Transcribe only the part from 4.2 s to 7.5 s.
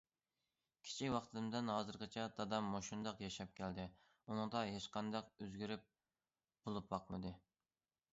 ئۇنىڭدا ھېچقانداق ئۆزگىرىپ بولۇپ باقمىدى.